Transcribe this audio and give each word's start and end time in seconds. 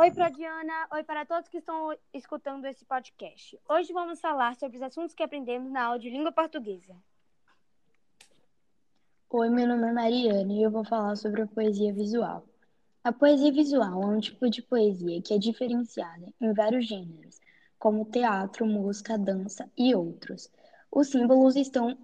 Oi 0.00 0.10
para 0.10 0.30
Diana, 0.30 0.88
oi 0.92 1.04
para 1.04 1.26
todos 1.26 1.46
que 1.50 1.58
estão 1.58 1.94
escutando 2.14 2.64
esse 2.64 2.86
podcast. 2.86 3.60
Hoje 3.68 3.92
vamos 3.92 4.18
falar 4.18 4.56
sobre 4.56 4.78
os 4.78 4.82
assuntos 4.82 5.14
que 5.14 5.22
aprendemos 5.22 5.70
na 5.70 5.82
aula 5.84 5.98
de 5.98 6.08
língua 6.08 6.32
portuguesa. 6.32 6.96
Oi, 9.28 9.50
meu 9.50 9.68
nome 9.68 9.88
é 9.88 9.92
Mariana 9.92 10.50
e 10.54 10.62
eu 10.62 10.70
vou 10.70 10.86
falar 10.86 11.16
sobre 11.16 11.42
a 11.42 11.46
poesia 11.46 11.92
visual. 11.92 12.46
A 13.04 13.12
poesia 13.12 13.52
visual 13.52 14.02
é 14.02 14.06
um 14.06 14.20
tipo 14.20 14.48
de 14.48 14.62
poesia 14.62 15.20
que 15.20 15.34
é 15.34 15.38
diferenciada 15.38 16.32
em 16.40 16.54
vários 16.54 16.86
gêneros, 16.86 17.38
como 17.78 18.06
teatro, 18.06 18.64
música, 18.64 19.18
dança 19.18 19.70
e 19.76 19.94
outros. 19.94 20.50
Os 20.90 21.08
símbolos 21.08 21.56
estão 21.56 21.98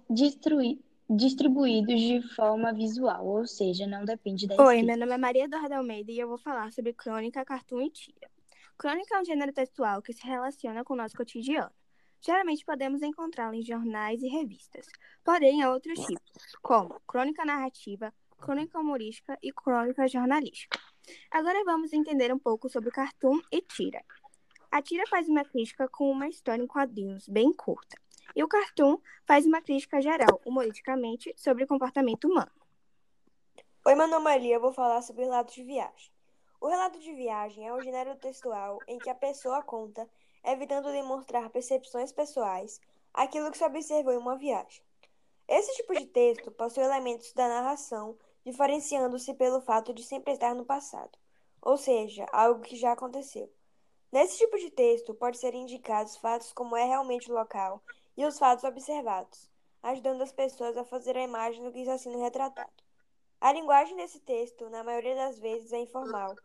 distribuídos 1.09 1.99
de 1.99 2.21
forma 2.35 2.73
visual, 2.73 3.25
ou 3.25 3.47
seja, 3.47 3.87
não 3.87 4.03
depende 4.03 4.47
da 4.47 4.55
Oi, 4.55 4.75
escrita. 4.75 4.85
meu 4.85 4.97
nome 4.97 5.13
é 5.13 5.17
Maria 5.17 5.45
Eduarda 5.45 5.77
Almeida 5.77 6.11
e 6.11 6.19
eu 6.19 6.27
vou 6.27 6.37
falar 6.37 6.71
sobre 6.71 6.93
crônica, 6.93 7.43
cartoon 7.45 7.81
e 7.81 7.89
tira. 7.89 8.29
Crônica 8.77 9.15
é 9.15 9.21
um 9.21 9.25
gênero 9.25 9.53
textual 9.53 10.01
que 10.01 10.13
se 10.13 10.25
relaciona 10.25 10.83
com 10.83 10.93
o 10.93 10.97
nosso 10.97 11.15
cotidiano. 11.15 11.71
Geralmente 12.19 12.65
podemos 12.65 13.01
encontrá-la 13.01 13.55
em 13.55 13.63
jornais 13.63 14.21
e 14.21 14.27
revistas, 14.27 14.85
porém 15.23 15.63
há 15.63 15.71
outros 15.71 15.99
tipos, 15.99 16.55
como 16.61 16.99
crônica 17.07 17.45
narrativa, 17.45 18.13
crônica 18.37 18.77
humorística 18.79 19.37
e 19.41 19.51
crônica 19.51 20.07
jornalística. 20.07 20.79
Agora 21.31 21.63
vamos 21.63 21.93
entender 21.93 22.33
um 22.33 22.39
pouco 22.39 22.69
sobre 22.69 22.91
cartoon 22.91 23.39
e 23.51 23.61
tira. 23.61 24.03
A 24.69 24.81
tira 24.81 25.05
faz 25.07 25.29
uma 25.29 25.45
crítica 25.45 25.87
com 25.87 26.11
uma 26.11 26.27
história 26.27 26.61
em 26.61 26.67
quadrinhos 26.67 27.27
bem 27.29 27.53
curta, 27.53 27.97
e 28.37 28.43
o 28.43 28.47
cartoon 28.47 28.99
faz 29.25 29.47
uma 29.47 29.63
crítica 29.63 29.99
geral, 29.99 30.39
humoristicamente, 30.45 31.33
sobre 31.35 31.63
o 31.63 31.67
comportamento 31.67 32.25
humano. 32.25 32.51
Oi, 33.83 33.95
meu 33.95 34.07
nome 34.07 34.51
é 34.51 34.59
vou 34.59 34.71
falar 34.71 35.01
sobre 35.01 35.23
relatos 35.23 35.55
de 35.55 35.63
viagem. 35.63 36.11
O 36.61 36.67
relato 36.67 36.99
de 36.99 37.11
viagem 37.15 37.67
é 37.67 37.73
um 37.73 37.81
gênero 37.81 38.15
textual 38.17 38.77
em 38.87 38.99
que 38.99 39.09
a 39.09 39.15
pessoa 39.15 39.63
conta 39.63 40.07
evitando 40.45 40.91
demonstrar 40.91 41.49
percepções 41.49 42.11
pessoais, 42.11 42.79
aquilo 43.11 43.49
que 43.49 43.57
se 43.57 43.65
observou 43.65 44.13
em 44.13 44.17
uma 44.17 44.37
viagem. 44.37 44.83
Esse 45.47 45.73
tipo 45.75 45.95
de 45.95 46.05
texto 46.05 46.51
possui 46.51 46.83
elementos 46.83 47.33
da 47.33 47.47
narração, 47.47 48.15
diferenciando-se 48.45 49.33
pelo 49.33 49.61
fato 49.61 49.91
de 49.91 50.03
sempre 50.03 50.33
estar 50.33 50.53
no 50.53 50.63
passado, 50.63 51.17
ou 51.59 51.75
seja, 51.75 52.27
algo 52.31 52.61
que 52.61 52.75
já 52.75 52.91
aconteceu. 52.91 53.51
Nesse 54.11 54.37
tipo 54.37 54.59
de 54.59 54.69
texto, 54.69 55.15
pode 55.15 55.39
ser 55.39 55.55
indicados 55.55 56.17
fatos 56.17 56.53
como 56.53 56.77
é 56.77 56.85
realmente 56.85 57.31
o 57.31 57.33
local 57.33 57.81
e 58.17 58.25
os 58.25 58.37
fatos 58.37 58.63
observados, 58.63 59.49
ajudando 59.83 60.23
as 60.23 60.33
pessoas 60.33 60.75
a 60.75 60.83
fazer 60.83 61.15
a 61.15 61.23
imagem 61.23 61.63
do 61.63 61.71
que 61.71 61.79
está 61.79 61.97
sendo 61.97 62.19
retratado. 62.19 62.83
A 63.39 63.53
linguagem 63.53 63.95
desse 63.95 64.19
texto, 64.19 64.69
na 64.69 64.83
maioria 64.83 65.15
das 65.15 65.39
vezes, 65.39 65.71
é 65.71 65.79
informal, 65.79 66.35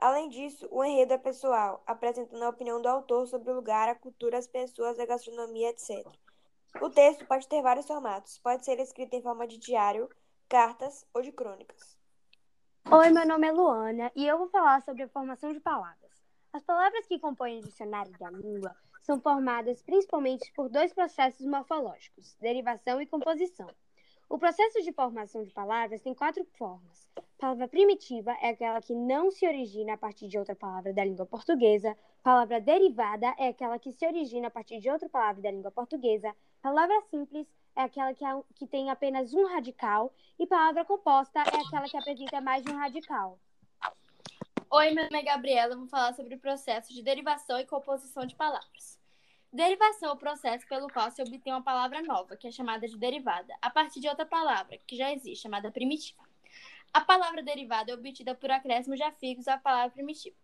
Além 0.00 0.30
disso, 0.30 0.66
o 0.70 0.82
enredo 0.82 1.12
é 1.12 1.18
pessoal, 1.18 1.82
apresentando 1.86 2.42
a 2.42 2.48
opinião 2.48 2.80
do 2.80 2.88
autor 2.88 3.26
sobre 3.26 3.50
o 3.50 3.54
lugar, 3.54 3.86
a 3.86 3.94
cultura, 3.94 4.38
as 4.38 4.46
pessoas, 4.46 4.98
a 4.98 5.04
gastronomia, 5.04 5.68
etc. 5.68 6.06
O 6.80 6.88
texto 6.88 7.26
pode 7.26 7.46
ter 7.46 7.60
vários 7.60 7.86
formatos. 7.86 8.38
Pode 8.38 8.64
ser 8.64 8.80
escrito 8.80 9.12
em 9.12 9.20
forma 9.20 9.46
de 9.46 9.58
diário, 9.58 10.08
cartas 10.48 11.06
ou 11.12 11.20
de 11.20 11.30
crônicas. 11.30 11.98
Oi, 12.90 13.10
meu 13.10 13.26
nome 13.26 13.46
é 13.46 13.52
Luana 13.52 14.10
e 14.16 14.26
eu 14.26 14.38
vou 14.38 14.48
falar 14.48 14.80
sobre 14.80 15.02
a 15.02 15.08
formação 15.08 15.52
de 15.52 15.60
palavras. 15.60 16.19
As 16.52 16.64
palavras 16.64 17.06
que 17.06 17.18
compõem 17.18 17.60
o 17.60 17.62
dicionário 17.62 18.12
da 18.18 18.28
língua 18.28 18.74
são 19.02 19.20
formadas 19.20 19.80
principalmente 19.82 20.52
por 20.52 20.68
dois 20.68 20.92
processos 20.92 21.46
morfológicos, 21.46 22.36
derivação 22.40 23.00
e 23.00 23.06
composição. 23.06 23.68
O 24.28 24.36
processo 24.36 24.82
de 24.82 24.92
formação 24.92 25.44
de 25.44 25.52
palavras 25.52 26.00
tem 26.00 26.12
quatro 26.12 26.44
formas. 26.58 27.08
Palavra 27.38 27.68
primitiva 27.68 28.32
é 28.42 28.48
aquela 28.50 28.80
que 28.80 28.94
não 28.94 29.30
se 29.30 29.46
origina 29.46 29.94
a 29.94 29.96
partir 29.96 30.26
de 30.26 30.38
outra 30.38 30.56
palavra 30.56 30.92
da 30.92 31.04
língua 31.04 31.24
portuguesa. 31.24 31.96
Palavra 32.20 32.60
derivada 32.60 33.32
é 33.38 33.48
aquela 33.48 33.78
que 33.78 33.92
se 33.92 34.04
origina 34.04 34.48
a 34.48 34.50
partir 34.50 34.80
de 34.80 34.90
outra 34.90 35.08
palavra 35.08 35.40
da 35.40 35.50
língua 35.52 35.70
portuguesa. 35.70 36.34
Palavra 36.60 37.00
simples 37.10 37.46
é 37.76 37.82
aquela 37.82 38.12
que, 38.12 38.24
é, 38.24 38.42
que 38.56 38.66
tem 38.66 38.90
apenas 38.90 39.32
um 39.34 39.46
radical. 39.46 40.12
E 40.36 40.46
palavra 40.48 40.84
composta 40.84 41.38
é 41.40 41.60
aquela 41.66 41.88
que 41.88 41.96
apresenta 41.96 42.40
mais 42.40 42.64
de 42.64 42.72
um 42.72 42.76
radical. 42.76 43.38
Oi, 44.72 44.92
meu 44.92 45.02
nome 45.02 45.18
é 45.18 45.22
Gabriela. 45.22 45.74
Vou 45.74 45.88
falar 45.88 46.14
sobre 46.14 46.36
o 46.36 46.38
processo 46.38 46.94
de 46.94 47.02
derivação 47.02 47.58
e 47.58 47.66
composição 47.66 48.24
de 48.24 48.36
palavras. 48.36 49.00
Derivação 49.52 50.10
é 50.10 50.12
o 50.12 50.16
processo 50.16 50.64
pelo 50.68 50.86
qual 50.86 51.10
se 51.10 51.20
obtém 51.20 51.52
uma 51.52 51.60
palavra 51.60 52.00
nova, 52.02 52.36
que 52.36 52.46
é 52.46 52.52
chamada 52.52 52.86
de 52.86 52.96
derivada, 52.96 53.52
a 53.60 53.68
partir 53.68 53.98
de 53.98 54.08
outra 54.08 54.24
palavra, 54.24 54.78
que 54.86 54.96
já 54.96 55.12
existe, 55.12 55.42
chamada 55.42 55.72
primitiva. 55.72 56.22
A 56.92 57.00
palavra 57.00 57.42
derivada 57.42 57.90
é 57.90 57.94
obtida 57.94 58.32
por 58.32 58.48
acréscimo 58.48 58.94
de 58.94 59.02
afixos 59.02 59.48
à 59.48 59.58
palavra 59.58 59.90
primitiva. 59.90 60.36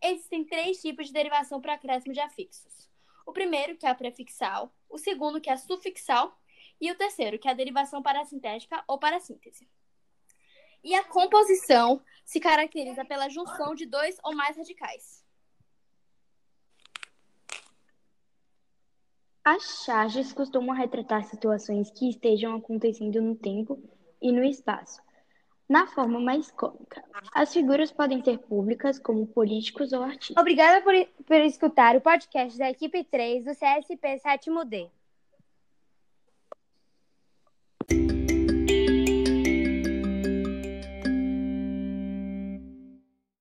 Existem 0.00 0.44
três 0.44 0.80
tipos 0.80 1.08
de 1.08 1.12
derivação 1.12 1.60
por 1.60 1.70
acréscimo 1.70 2.14
de 2.14 2.20
afixos. 2.20 2.88
O 3.26 3.32
primeiro, 3.32 3.76
que 3.76 3.84
é 3.84 3.90
a 3.90 3.96
prefixal, 3.96 4.72
o 4.88 4.96
segundo, 4.96 5.40
que 5.40 5.50
é 5.50 5.54
a 5.54 5.58
sufixal, 5.58 6.38
e 6.80 6.88
o 6.92 6.94
terceiro, 6.94 7.36
que 7.36 7.48
é 7.48 7.50
a 7.50 7.54
derivação 7.54 8.00
parasintética 8.00 8.84
ou 8.86 8.96
parassíntese. 8.96 9.68
E 10.84 10.94
a 10.94 11.02
composição 11.02 12.00
se 12.26 12.40
caracteriza 12.40 13.04
pela 13.04 13.30
junção 13.30 13.74
de 13.74 13.86
dois 13.86 14.18
ou 14.24 14.34
mais 14.34 14.56
radicais. 14.56 15.24
As 19.44 19.84
charges 19.84 20.32
costumam 20.32 20.74
retratar 20.74 21.24
situações 21.24 21.88
que 21.92 22.10
estejam 22.10 22.56
acontecendo 22.56 23.22
no 23.22 23.36
tempo 23.36 23.80
e 24.20 24.32
no 24.32 24.42
espaço, 24.42 25.00
na 25.68 25.86
forma 25.86 26.18
mais 26.18 26.50
cômica. 26.50 27.04
As 27.32 27.52
figuras 27.52 27.92
podem 27.92 28.24
ser 28.24 28.38
públicas, 28.38 28.98
como 28.98 29.24
políticos 29.28 29.92
ou 29.92 30.02
artistas. 30.02 30.36
Obrigada 30.36 30.82
por, 30.82 30.94
por 31.24 31.40
escutar 31.42 31.94
o 31.94 32.00
podcast 32.00 32.58
da 32.58 32.68
equipe 32.68 33.04
3 33.04 33.44
do 33.44 33.52
CSP 33.52 34.18
7D. 34.18 34.90